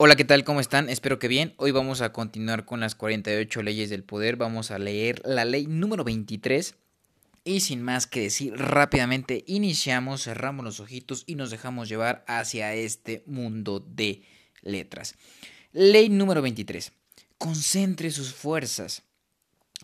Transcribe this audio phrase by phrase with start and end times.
[0.00, 0.44] Hola, ¿qué tal?
[0.44, 0.88] ¿Cómo están?
[0.90, 1.54] Espero que bien.
[1.56, 4.36] Hoy vamos a continuar con las 48 leyes del poder.
[4.36, 6.76] Vamos a leer la ley número 23.
[7.42, 12.74] Y sin más que decir, rápidamente iniciamos, cerramos los ojitos y nos dejamos llevar hacia
[12.74, 14.22] este mundo de
[14.62, 15.16] letras.
[15.72, 16.92] Ley número 23.
[17.36, 19.02] Concentre sus fuerzas.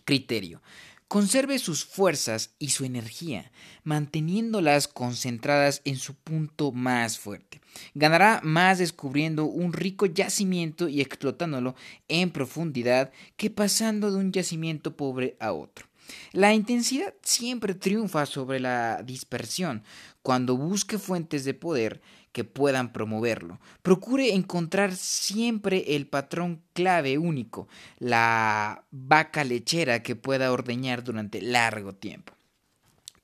[0.05, 0.61] Criterio.
[1.07, 3.51] Conserve sus fuerzas y su energía,
[3.83, 7.61] manteniéndolas concentradas en su punto más fuerte.
[7.93, 11.75] Ganará más descubriendo un rico yacimiento y explotándolo
[12.07, 15.85] en profundidad que pasando de un yacimiento pobre a otro.
[16.31, 19.83] La intensidad siempre triunfa sobre la dispersión.
[20.23, 22.01] Cuando busque fuentes de poder
[22.35, 30.51] que puedan promoverlo, procure encontrar siempre el patrón clave único, la vaca lechera que pueda
[30.51, 32.33] ordeñar durante largo tiempo.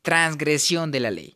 [0.01, 1.35] Transgresión de la ley.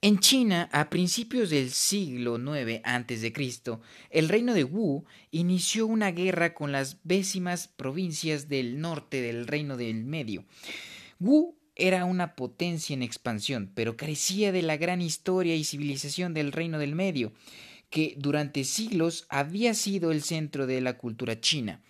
[0.00, 6.54] En China, a principios del siglo IX a.C., el reino de Wu inició una guerra
[6.54, 10.46] con las décimas provincias del norte del reino del medio.
[11.18, 16.52] Wu era una potencia en expansión, pero carecía de la gran historia y civilización del
[16.52, 17.32] reino del medio,
[17.90, 21.82] que durante siglos había sido el centro de la cultura china.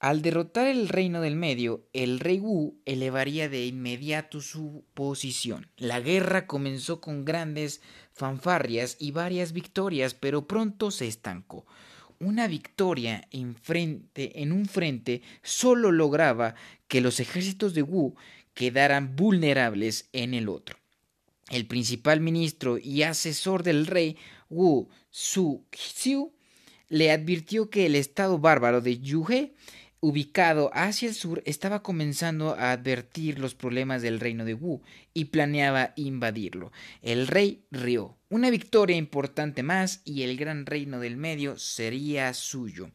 [0.00, 5.70] Al derrotar el reino del medio, el rey Wu elevaría de inmediato su posición.
[5.78, 7.80] La guerra comenzó con grandes
[8.12, 11.64] fanfarrias y varias victorias, pero pronto se estancó.
[12.24, 16.54] Una victoria en, frente, en un frente solo lograba
[16.88, 18.14] que los ejércitos de Wu
[18.54, 20.78] quedaran vulnerables en el otro.
[21.50, 24.16] El principal ministro y asesor del rey
[24.48, 26.32] Wu Su-xiu
[26.88, 29.52] le advirtió que el estado bárbaro de Yuhe
[30.04, 34.82] ubicado hacia el sur, estaba comenzando a advertir los problemas del reino de Wu
[35.14, 36.72] y planeaba invadirlo.
[37.00, 38.14] El rey rió.
[38.28, 42.90] Una victoria importante más y el gran reino del medio sería suyo.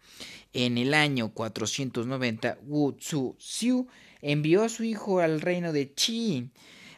[0.54, 3.88] En el año 490, Wu Tzu-xiu
[4.22, 6.52] envió a su hijo al reino de Qin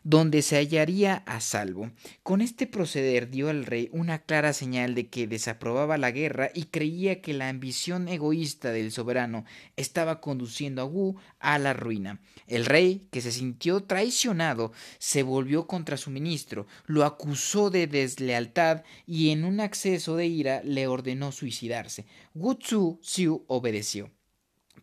[0.03, 1.91] donde se hallaría a salvo.
[2.23, 6.65] Con este proceder dio al rey una clara señal de que desaprobaba la guerra y
[6.65, 9.45] creía que la ambición egoísta del soberano
[9.75, 12.19] estaba conduciendo a Wu a la ruina.
[12.47, 18.83] El rey, que se sintió traicionado, se volvió contra su ministro, lo acusó de deslealtad
[19.05, 22.05] y en un acceso de ira le ordenó suicidarse.
[22.33, 24.11] Wu Tzu Xiu obedeció.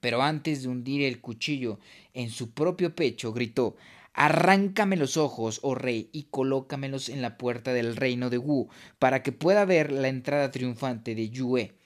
[0.01, 1.81] Pero antes de hundir el cuchillo
[2.15, 3.77] en su propio pecho, gritó
[4.21, 8.69] Arráncame los ojos, oh rey, y colócamelos en la puerta del reino de Wu,
[8.99, 11.79] para que pueda ver la entrada triunfante de Yue.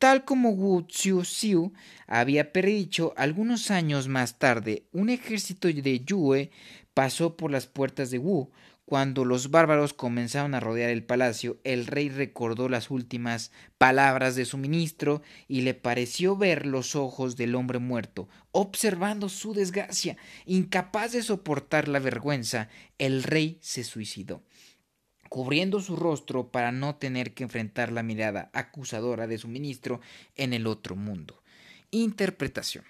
[0.00, 1.72] Tal como Wu Xiu
[2.08, 6.50] había predicho algunos años más tarde, un ejército de Yue
[6.94, 8.50] pasó por las puertas de Wu,
[8.88, 14.46] cuando los bárbaros comenzaron a rodear el palacio, el rey recordó las últimas palabras de
[14.46, 20.16] su ministro y le pareció ver los ojos del hombre muerto, observando su desgracia.
[20.46, 24.42] Incapaz de soportar la vergüenza, el rey se suicidó
[25.28, 30.00] cubriendo su rostro para no tener que enfrentar la mirada acusadora de su ministro
[30.34, 31.42] en el otro mundo.
[31.90, 32.86] Interpretación.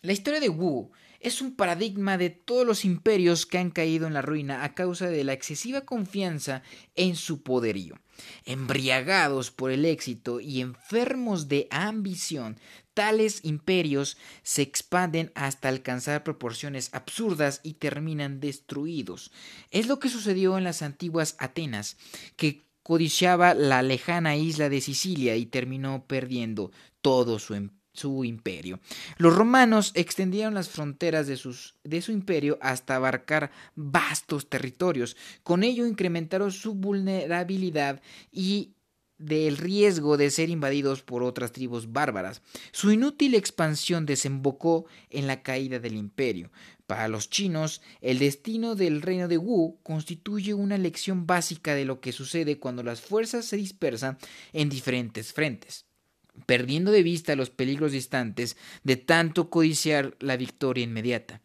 [0.00, 4.14] La historia de Wu es un paradigma de todos los imperios que han caído en
[4.14, 6.62] la ruina a causa de la excesiva confianza
[6.96, 8.00] en su poderío.
[8.44, 12.58] Embriagados por el éxito y enfermos de ambición,
[12.94, 19.30] tales imperios se expanden hasta alcanzar proporciones absurdas y terminan destruidos.
[19.70, 21.98] Es lo que sucedió en las antiguas Atenas,
[22.36, 28.80] que codiciaba la lejana isla de Sicilia y terminó perdiendo todo su empleo su imperio.
[29.16, 35.16] Los romanos extendieron las fronteras de, sus, de su imperio hasta abarcar vastos territorios.
[35.42, 38.74] Con ello incrementaron su vulnerabilidad y
[39.18, 42.40] del riesgo de ser invadidos por otras tribus bárbaras.
[42.72, 46.50] Su inútil expansión desembocó en la caída del imperio.
[46.86, 52.00] Para los chinos, el destino del reino de Wu constituye una lección básica de lo
[52.00, 54.16] que sucede cuando las fuerzas se dispersan
[54.52, 55.89] en diferentes frentes
[56.46, 61.42] perdiendo de vista los peligros distantes de tanto codiciar la victoria inmediata.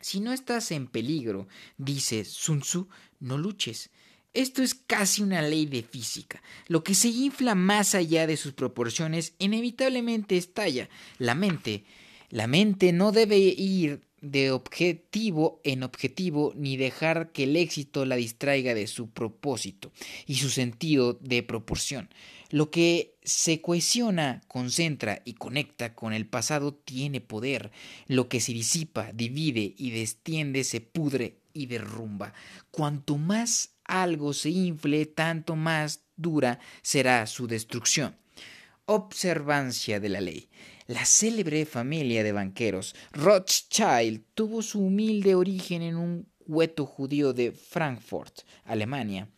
[0.00, 2.88] Si no estás en peligro, dice Sun Tzu,
[3.20, 3.90] no luches.
[4.34, 6.42] Esto es casi una ley de física.
[6.66, 10.88] Lo que se infla más allá de sus proporciones inevitablemente estalla.
[11.18, 11.84] La mente,
[12.30, 18.16] la mente no debe ir de objetivo en objetivo ni dejar que el éxito la
[18.16, 19.92] distraiga de su propósito
[20.26, 22.08] y su sentido de proporción.
[22.54, 27.72] Lo que se cohesiona, concentra y conecta con el pasado tiene poder.
[28.06, 32.32] Lo que se disipa, divide y destiende se pudre y derrumba.
[32.70, 38.14] Cuanto más algo se infle, tanto más dura será su destrucción.
[38.86, 40.48] Observancia de la ley.
[40.86, 47.50] La célebre familia de banqueros Rothschild tuvo su humilde origen en un hueto judío de
[47.50, 49.28] Frankfurt, Alemania.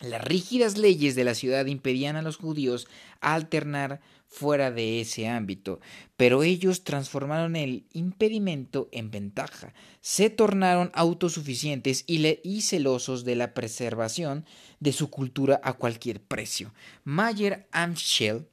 [0.00, 2.86] Las rígidas leyes de la ciudad impedían a los judíos
[3.20, 5.80] alternar fuera de ese ámbito,
[6.16, 13.54] pero ellos transformaron el impedimento en ventaja, se tornaron autosuficientes y, y celosos de la
[13.54, 14.44] preservación
[14.80, 16.72] de su cultura a cualquier precio.
[17.04, 18.46] Mayer Amschel,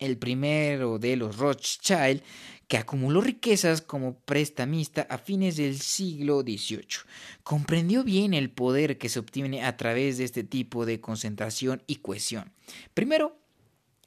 [0.00, 2.22] el primero de los Rothschild,
[2.70, 7.02] que acumuló riquezas como prestamista a fines del siglo XVIII.
[7.42, 11.96] Comprendió bien el poder que se obtiene a través de este tipo de concentración y
[11.96, 12.52] cohesión.
[12.94, 13.36] Primero,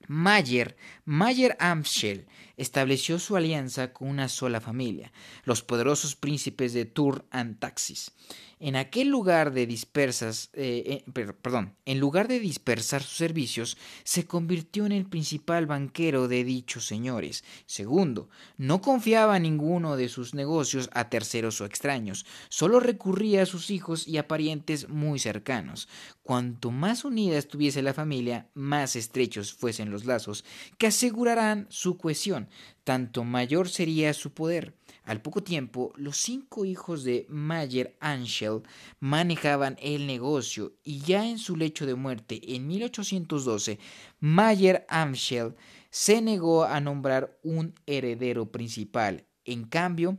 [0.07, 2.25] Mayer, Mayer Amschel,
[2.55, 5.11] estableció su alianza con una sola familia,
[5.43, 8.11] los poderosos príncipes de Tours and Taxis.
[8.65, 14.85] En aquel lugar de dispersas, eh, perdón, en lugar de dispersar sus servicios, se convirtió
[14.85, 17.43] en el principal banquero de dichos señores.
[17.65, 23.69] Segundo, no confiaba ninguno de sus negocios a terceros o extraños, solo recurría a sus
[23.69, 25.89] hijos y a parientes muy cercanos.
[26.21, 30.45] Cuanto más unida estuviese la familia, más estrechos fuesen los lazos
[30.77, 32.47] que asegurarán su cohesión,
[32.85, 34.73] tanto mayor sería su poder.
[35.05, 38.61] Al poco tiempo, los cinco hijos de Mayer Anschel
[38.99, 43.79] manejaban el negocio y ya en su lecho de muerte en 1812,
[44.21, 45.55] Mayer Anschel
[45.89, 49.25] se negó a nombrar un heredero principal.
[49.43, 50.17] En cambio,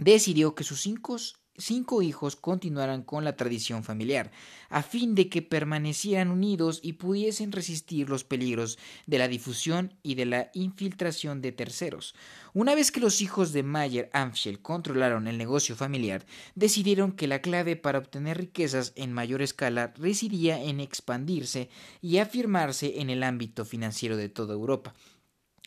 [0.00, 1.18] decidió que sus cinco
[1.58, 4.30] cinco hijos continuaran con la tradición familiar,
[4.70, 10.14] a fin de que permanecieran unidos y pudiesen resistir los peligros de la difusión y
[10.14, 12.14] de la infiltración de terceros.
[12.54, 16.24] Una vez que los hijos de Mayer Amschel controlaron el negocio familiar,
[16.54, 21.68] decidieron que la clave para obtener riquezas en mayor escala residía en expandirse
[22.00, 24.94] y afirmarse en el ámbito financiero de toda Europa,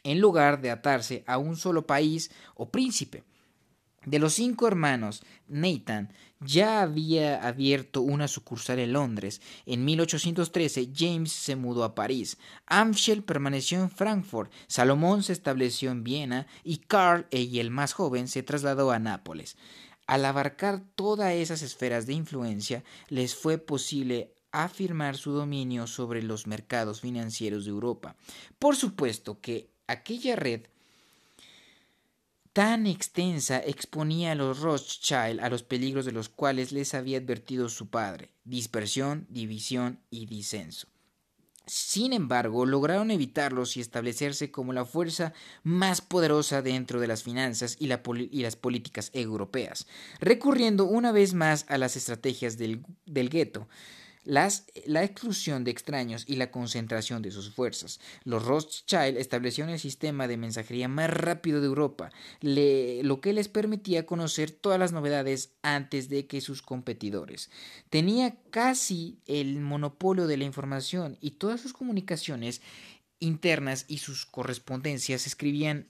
[0.04, 3.24] en lugar de atarse a un solo país o príncipe.
[4.06, 9.42] De los cinco hermanos, Nathan ya había abierto una sucursal en Londres.
[9.68, 12.39] En 1813 James se mudó a París.
[12.65, 14.51] Amschel permaneció en Frankfurt.
[14.68, 19.56] Salomón se estableció en Viena y Carl, el más joven, se trasladó a Nápoles.
[20.07, 26.47] Al abarcar todas esas esferas de influencia, les fue posible afirmar su dominio sobre los
[26.47, 28.15] mercados financieros de Europa.
[28.57, 30.63] Por supuesto que aquella red
[32.53, 37.69] tan extensa exponía a los Rothschild a los peligros de los cuales les había advertido
[37.69, 40.88] su padre, dispersión, división y disenso.
[41.68, 45.31] Sin embargo, lograron evitarlos y establecerse como la fuerza
[45.63, 49.88] más poderosa dentro de las finanzas y, las políticas europeas,
[50.19, 53.69] recurriendo una vez más a las estrategias del, del gueto,
[54.23, 58.00] la exclusión de extraños y la concentración de sus fuerzas.
[58.23, 64.06] Los Rothschild establecieron el sistema de mensajería más rápido de Europa, lo que les permitía
[64.06, 67.50] conocer todas las novedades antes de que sus competidores.
[67.89, 72.62] Tenía casi el monopolio de la información y todas sus comunicaciones
[73.19, 75.88] internas y sus correspondencias escribían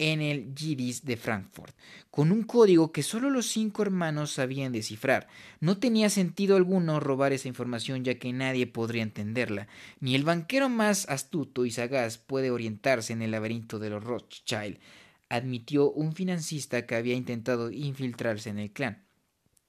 [0.00, 1.76] en el Yiddish de Frankfurt,
[2.10, 5.28] con un código que solo los cinco hermanos sabían descifrar.
[5.60, 9.68] No tenía sentido alguno robar esa información ya que nadie podría entenderla.
[10.00, 14.78] Ni el banquero más astuto y sagaz puede orientarse en el laberinto de los Rothschild,
[15.28, 19.04] admitió un financista que había intentado infiltrarse en el clan.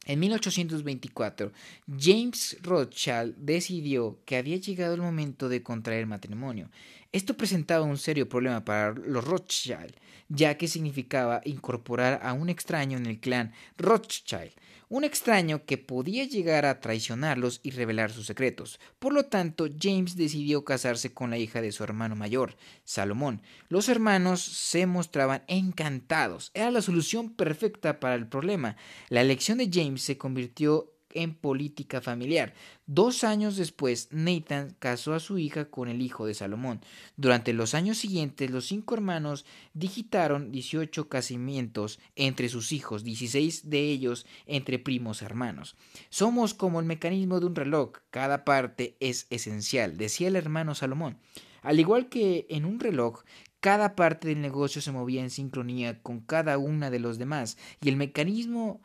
[0.05, 1.51] En 1824,
[1.99, 6.71] James Rothschild decidió que había llegado el momento de contraer matrimonio.
[7.13, 9.95] Esto presentaba un serio problema para los Rothschild,
[10.29, 14.53] ya que significaba incorporar a un extraño en el clan Rothschild,
[14.87, 18.79] un extraño que podía llegar a traicionarlos y revelar sus secretos.
[18.99, 23.41] Por lo tanto, James decidió casarse con la hija de su hermano mayor, Salomón.
[23.67, 26.51] Los hermanos se mostraban encantados.
[26.53, 28.77] Era la solución perfecta para el problema.
[29.09, 32.53] La elección de James se convirtió en política familiar.
[32.85, 36.81] Dos años después, Nathan casó a su hija con el hijo de Salomón.
[37.17, 43.79] Durante los años siguientes, los cinco hermanos digitaron 18 casamientos entre sus hijos, 16 de
[43.89, 45.75] ellos entre primos hermanos.
[46.09, 51.17] Somos como el mecanismo de un reloj, cada parte es esencial, decía el hermano Salomón.
[51.61, 53.23] Al igual que en un reloj,
[53.59, 57.89] cada parte del negocio se movía en sincronía con cada una de los demás, y
[57.89, 58.81] el mecanismo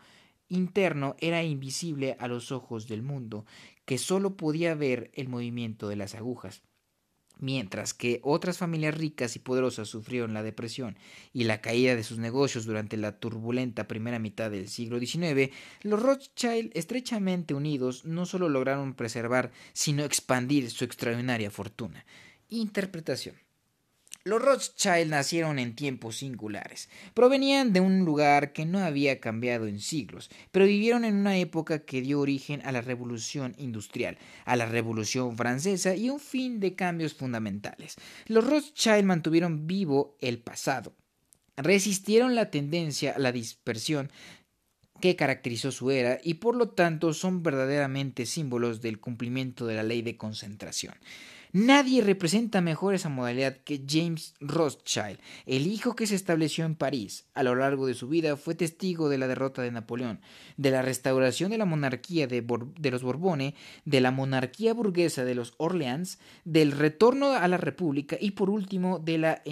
[0.49, 3.47] interno era invisible a los ojos del mundo,
[3.85, 6.63] que sólo podía ver el movimiento de las agujas.
[7.39, 10.97] Mientras que otras familias ricas y poderosas sufrieron la depresión
[11.35, 16.03] y la caída de sus negocios durante la turbulenta primera mitad del siglo XIX, los
[16.03, 22.07] Rothschild, estrechamente unidos, no solo lograron preservar, sino expandir su extraordinaria fortuna.
[22.49, 23.46] Interpretación.
[24.27, 26.89] Los Rothschild nacieron en tiempos singulares.
[27.15, 31.85] Provenían de un lugar que no había cambiado en siglos, pero vivieron en una época
[31.85, 36.75] que dio origen a la Revolución Industrial, a la Revolución Francesa y un fin de
[36.75, 37.95] cambios fundamentales.
[38.27, 40.93] Los Rothschild mantuvieron vivo el pasado,
[41.57, 44.11] resistieron la tendencia a la dispersión
[45.01, 49.85] que caracterizó su era y por lo tanto son verdaderamente símbolos del cumplimiento de la
[49.85, 50.95] ley de concentración.
[51.59, 57.31] Nadie representa mejor esa modalidad que James Rothschild, el hijo que se estableció en París.
[57.33, 60.21] A lo largo de su vida fue testigo de la derrota de Napoleón,
[60.59, 62.43] de la restauración de la monarquía de,
[62.91, 63.55] los Borbones,
[63.87, 68.99] de la monarquía burguesa de los Orleans, del retorno a la República y por último
[68.99, 69.43] de la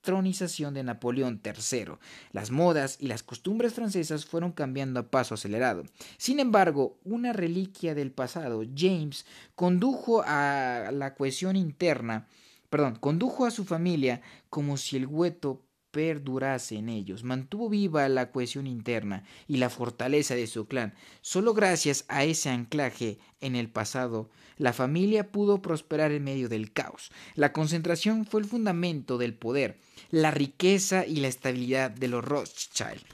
[0.00, 1.94] tronización de Napoleón III.
[2.32, 5.84] Las modas y las costumbres francesas fueron cambiando a paso acelerado.
[6.16, 12.28] Sin embargo, una reliquia del pasado, James condujo a la cohesión interna,
[12.68, 18.30] perdón, condujo a su familia como si el hueto perdurase en ellos, mantuvo viva la
[18.30, 20.94] cohesión interna y la fortaleza de su clan.
[21.20, 26.72] Solo gracias a ese anclaje en el pasado, la familia pudo prosperar en medio del
[26.72, 27.10] caos.
[27.34, 29.78] La concentración fue el fundamento del poder,
[30.10, 33.04] la riqueza y la estabilidad de los Rothschild.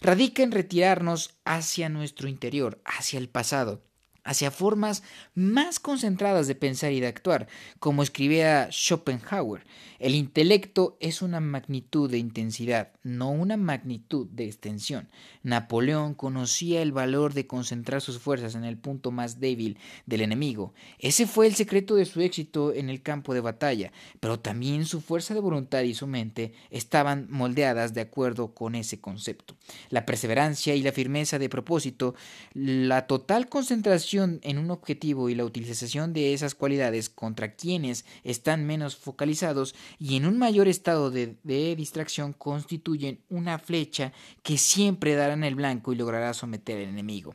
[0.00, 3.82] radica en retirarnos hacia nuestro interior, hacia el pasado,
[4.24, 5.02] hacia formas
[5.34, 7.48] más concentradas de pensar y de actuar,
[7.78, 9.64] como escribía Schopenhauer.
[9.98, 15.08] El intelecto es una magnitud de intensidad, no una magnitud de extensión.
[15.44, 20.74] Napoleón conocía el valor de concentrar sus fuerzas en el punto más débil del enemigo.
[20.98, 25.00] Ese fue el secreto de su éxito en el campo de batalla, pero también su
[25.00, 29.54] fuerza de voluntad y su mente estaban moldeadas de acuerdo con ese concepto.
[29.88, 32.14] La perseverancia y la firmeza de propósito,
[32.54, 38.66] la total concentración en un objetivo y la utilización de esas cualidades contra quienes están
[38.66, 45.32] menos focalizados y en un mayor estado de, distracción constituyen una flecha que siempre dará
[45.32, 47.34] en el blanco y logrará someter al enemigo.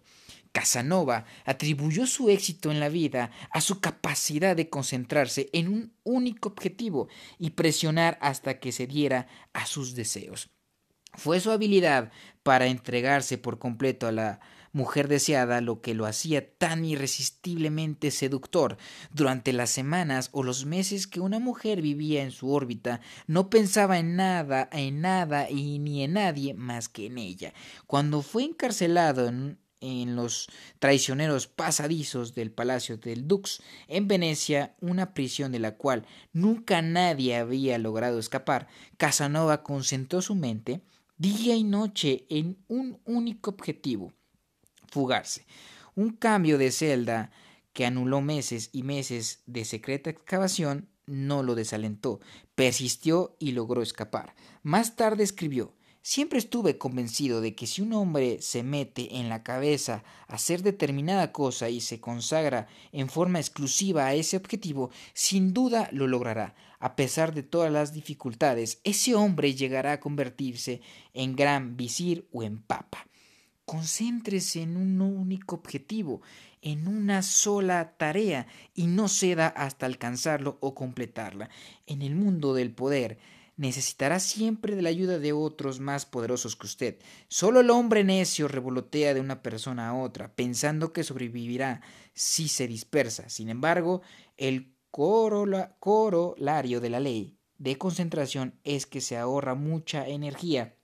[0.51, 6.49] Casanova atribuyó su éxito en la vida a su capacidad de concentrarse en un único
[6.49, 7.07] objetivo
[7.39, 10.49] y presionar hasta que se diera a sus deseos.
[11.13, 12.11] Fue su habilidad
[12.43, 14.39] para entregarse por completo a la
[14.71, 18.77] mujer deseada lo que lo hacía tan irresistiblemente seductor.
[19.11, 23.99] Durante las semanas o los meses que una mujer vivía en su órbita, no pensaba
[23.99, 27.53] en nada, en nada y ni en nadie más que en ella.
[27.85, 30.47] Cuando fue encarcelado en, en los
[30.79, 37.35] traicioneros pasadizos del Palacio del Dux, en Venecia, una prisión de la cual nunca nadie
[37.35, 40.81] había logrado escapar, Casanova concentró su mente
[41.17, 44.13] día y noche en un único objetivo,
[44.89, 45.45] fugarse.
[45.95, 47.31] Un cambio de celda
[47.73, 52.19] que anuló meses y meses de secreta excavación no lo desalentó,
[52.55, 54.35] persistió y logró escapar.
[54.63, 55.73] Más tarde escribió
[56.07, 60.63] Siempre estuve convencido de que si un hombre se mete en la cabeza a hacer
[60.63, 66.55] determinada cosa y se consagra en forma exclusiva a ese objetivo, sin duda lo logrará.
[66.79, 70.79] A pesar de todas las dificultades, ese hombre llegará a convertirse
[71.13, 73.05] en gran visir o en papa.
[73.67, 76.21] Concéntrese en un único objetivo,
[76.61, 81.49] en una sola tarea y no ceda hasta alcanzarlo o completarla.
[81.85, 83.17] En el mundo del poder,
[83.57, 86.99] necesitará siempre de la ayuda de otros más poderosos que usted.
[87.27, 91.81] Solo el hombre necio revolotea de una persona a otra, pensando que sobrevivirá
[92.13, 93.27] si se dispersa.
[93.27, 94.01] Sin embargo,
[94.37, 100.77] el corolario de la ley de concentración es que se ahorra mucha energía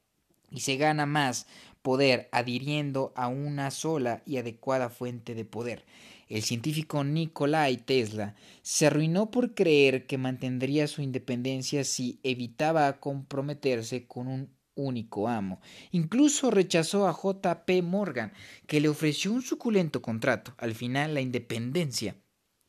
[0.53, 1.47] y se gana más
[1.83, 5.85] poder adhiriendo a una sola y adecuada fuente de poder.
[6.29, 14.07] El científico Nikolai Tesla se arruinó por creer que mantendría su independencia si evitaba comprometerse
[14.07, 15.61] con un único amo.
[15.91, 17.65] Incluso rechazó a J.
[17.65, 17.81] P.
[17.81, 18.33] Morgan,
[18.65, 20.55] que le ofreció un suculento contrato.
[20.57, 22.15] Al final, la independencia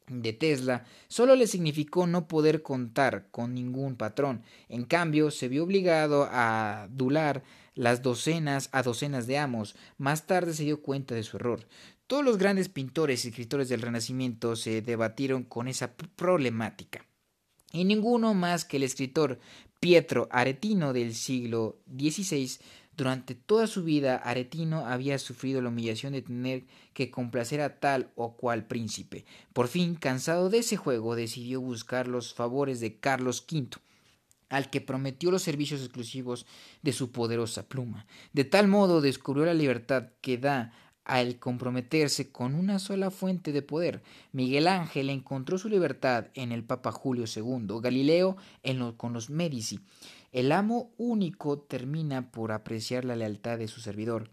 [0.08, 4.42] de Tesla solo le significó no poder contar con ningún patrón.
[4.68, 7.42] En cambio, se vio obligado a adular
[7.74, 9.74] las docenas a docenas de amos.
[9.98, 11.66] Más tarde se dio cuenta de su error.
[12.06, 17.06] Todos los grandes pintores y escritores del Renacimiento se debatieron con esa problemática.
[17.72, 19.40] Y ninguno más que el escritor
[19.80, 22.58] Pietro Aretino del siglo XVI
[22.96, 28.12] durante toda su vida, Aretino había sufrido la humillación de tener que complacer a tal
[28.14, 29.24] o cual príncipe.
[29.52, 33.80] Por fin, cansado de ese juego, decidió buscar los favores de Carlos V,
[34.54, 36.46] al que prometió los servicios exclusivos
[36.82, 38.06] de su poderosa pluma.
[38.32, 40.72] De tal modo descubrió la libertad que da
[41.04, 44.02] al comprometerse con una sola fuente de poder.
[44.32, 49.80] Miguel Ángel encontró su libertad en el Papa Julio II, Galileo en con los Medici.
[50.32, 54.30] El amo único termina por apreciar la lealtad de su servidor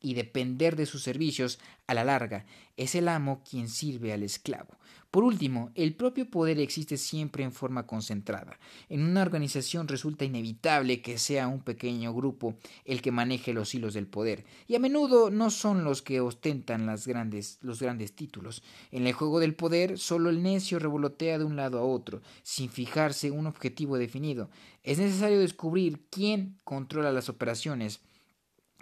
[0.00, 2.46] y depender de sus servicios a la larga.
[2.76, 4.78] Es el amo quien sirve al esclavo.
[5.10, 8.60] Por último, el propio poder existe siempre en forma concentrada.
[8.88, 12.54] En una organización resulta inevitable que sea un pequeño grupo
[12.84, 16.86] el que maneje los hilos del poder, y a menudo no son los que ostentan
[16.86, 18.62] los grandes títulos.
[18.92, 22.70] En el juego del poder, solo el necio revolotea de un lado a otro, sin
[22.70, 24.48] fijarse un objetivo definido.
[24.84, 28.00] Es necesario descubrir quién controla las operaciones,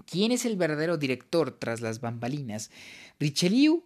[0.07, 2.71] quién es el verdadero director tras las bambalinas.
[3.19, 3.85] Richelieu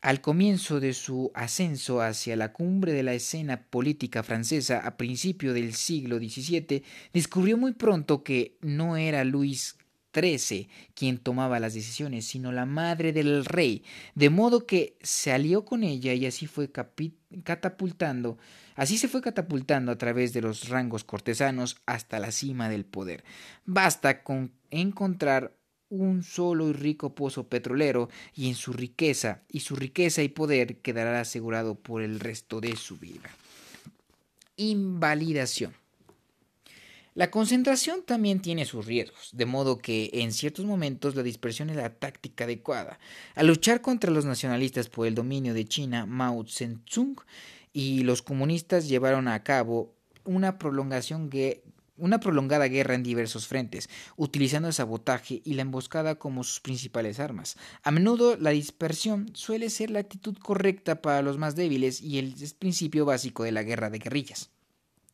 [0.00, 5.52] al comienzo de su ascenso hacia la cumbre de la escena política francesa a principio
[5.52, 9.76] del siglo XVII, descubrió muy pronto que no era Luis
[10.14, 15.64] XIII quien tomaba las decisiones, sino la madre del rey, de modo que se alió
[15.64, 16.70] con ella y así fue
[17.44, 18.38] catapultando,
[18.74, 23.22] así se fue catapultando a través de los rangos cortesanos hasta la cima del poder.
[23.66, 25.54] Basta con encontrar
[25.90, 30.78] un solo y rico pozo petrolero y en su riqueza y su riqueza y poder
[30.78, 33.30] quedará asegurado por el resto de su vida.
[34.56, 35.74] Invalidación.
[37.14, 41.76] La concentración también tiene sus riesgos, de modo que en ciertos momentos la dispersión es
[41.76, 43.00] la táctica adecuada.
[43.34, 47.16] Al luchar contra los nacionalistas por el dominio de China, Mao Zedong
[47.72, 49.92] y los comunistas llevaron a cabo
[50.24, 51.30] una prolongación
[52.00, 57.20] una prolongada guerra en diversos frentes, utilizando el sabotaje y la emboscada como sus principales
[57.20, 57.56] armas.
[57.82, 62.34] A menudo la dispersión suele ser la actitud correcta para los más débiles y el
[62.58, 64.50] principio básico de la guerra de guerrillas.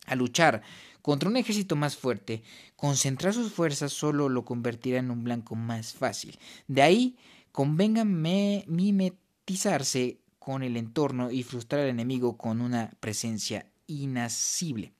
[0.05, 0.61] Al luchar
[1.01, 2.43] contra un ejército más fuerte,
[2.75, 6.39] concentrar sus fuerzas solo lo convertirá en un blanco más fácil.
[6.67, 7.17] De ahí
[7.51, 14.93] convenga mimetizarse con el entorno y frustrar al enemigo con una presencia inasible.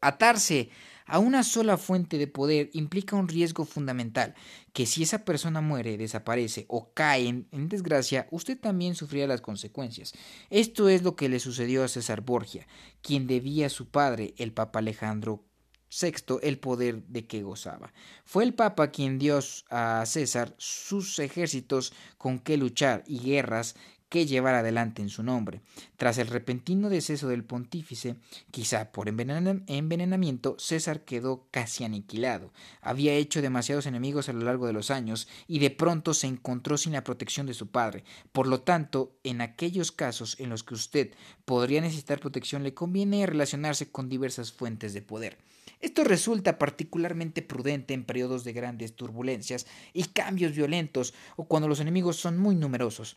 [0.00, 0.70] Atarse
[1.06, 4.34] a una sola fuente de poder implica un riesgo fundamental,
[4.72, 10.14] que si esa persona muere, desaparece o cae en, desgracia, usted también sufrirá las consecuencias.
[10.50, 12.66] Esto es lo que le sucedió a César Borgia,
[13.02, 15.44] quien debía a su padre, el Papa Alejandro
[15.90, 17.92] VI, el poder de que gozaba.
[18.24, 19.38] Fue el Papa quien dio
[19.70, 23.76] a César sus ejércitos con que luchar y guerras
[24.14, 25.60] que llevar adelante en su nombre.
[25.96, 28.14] Tras el repentino deceso del pontífice,
[28.52, 32.52] quizá por envenenamiento, César quedó casi aniquilado.
[32.80, 36.78] Había hecho demasiados enemigos a lo largo de los años y de pronto se encontró
[36.78, 38.04] sin la protección de su padre.
[38.30, 41.10] Por lo tanto, en aquellos casos en los que usted
[41.44, 45.38] podría necesitar protección, le conviene relacionarse con diversas fuentes de poder.
[45.80, 51.80] Esto resulta particularmente prudente en periodos de grandes turbulencias y cambios violentos o cuando los
[51.80, 53.16] enemigos son muy numerosos.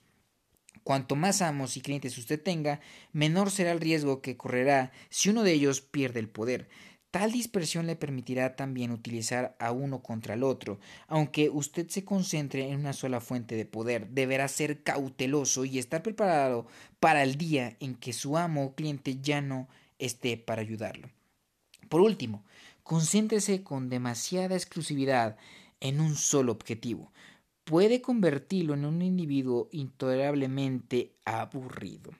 [0.88, 2.80] Cuanto más amos y clientes usted tenga,
[3.12, 6.69] menor será el riesgo que correrá si uno de ellos pierde el poder.
[7.12, 10.80] Tal dispersión le permitirá también utilizar a uno contra el otro.
[11.10, 16.04] Aunque usted se concentre en una sola fuente de poder, deberá ser cauteloso y estar
[16.04, 16.67] preparado
[17.02, 19.67] para el día en que su amo o cliente ya no
[20.00, 21.10] esté para ayudarlo.
[21.89, 22.45] Por último,
[22.84, 25.36] concéntrese con demasiada exclusividad
[25.82, 27.12] en un solo objetivo
[27.67, 32.12] puede convertirlo en un individuo intolerablemente aburrido.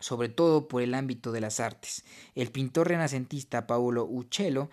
[0.00, 2.04] sobre todo por el ámbito de las artes.
[2.34, 4.68] El pintor renacentista Paolo Uccello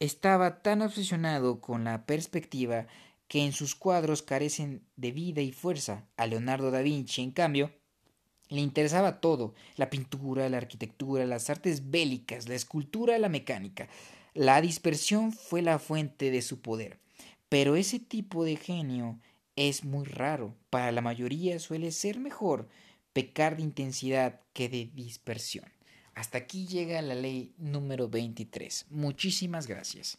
[0.00, 2.88] estaba tan obsesionado con la perspectiva
[3.28, 6.08] que en sus cuadros carecen de vida y fuerza.
[6.16, 7.70] A Leonardo da Vinci, en cambio,
[8.48, 13.88] le interesaba todo, la pintura, la arquitectura, las artes bélicas, la escultura, la mecánica.
[14.34, 16.98] La dispersión fue la fuente de su poder.
[17.48, 19.20] Pero ese tipo de genio
[19.56, 20.54] es muy raro.
[20.70, 22.68] Para la mayoría suele ser mejor
[23.12, 25.72] pecar de intensidad que de dispersión.
[26.14, 28.86] Hasta aquí llega la ley número 23.
[28.90, 30.18] Muchísimas gracias.